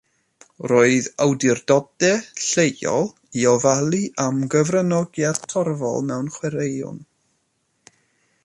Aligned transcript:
Roedd 0.69 1.09
awdurdodau 1.25 2.15
lleol 2.45 3.05
i 3.41 3.45
ofalu 3.53 4.01
am 4.25 4.41
gyfranogiad 4.55 5.45
torfol 5.55 6.05
mewn 6.11 6.35
chwaraeon. 6.39 7.03